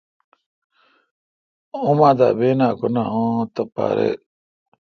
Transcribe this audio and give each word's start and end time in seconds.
اماں 1.87 2.13
دا 2.19 2.27
بینہ 2.37 2.69
ک 2.77 2.81
نہ 2.93 3.03
اں 3.13 3.37
تھپاریل۔ 3.53 4.17